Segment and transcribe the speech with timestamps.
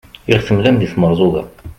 [0.29, 1.43] i aɣ-temlam d timerẓuga